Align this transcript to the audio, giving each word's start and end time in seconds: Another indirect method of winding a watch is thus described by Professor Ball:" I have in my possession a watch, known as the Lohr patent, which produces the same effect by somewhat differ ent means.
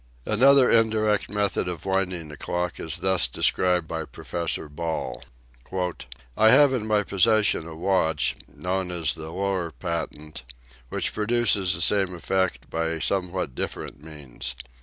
Another 0.25 0.67
indirect 0.67 1.29
method 1.29 1.67
of 1.67 1.85
winding 1.85 2.31
a 2.31 2.51
watch 2.51 2.79
is 2.79 2.97
thus 3.05 3.27
described 3.27 3.87
by 3.87 4.03
Professor 4.05 4.67
Ball:" 4.67 5.23
I 6.35 6.49
have 6.49 6.73
in 6.73 6.87
my 6.87 7.03
possession 7.03 7.67
a 7.67 7.75
watch, 7.75 8.35
known 8.51 8.89
as 8.89 9.13
the 9.13 9.31
Lohr 9.31 9.69
patent, 9.71 10.43
which 10.89 11.13
produces 11.13 11.75
the 11.75 11.81
same 11.81 12.15
effect 12.15 12.67
by 12.71 12.97
somewhat 12.97 13.53
differ 13.53 13.85
ent 13.85 14.03
means. 14.03 14.55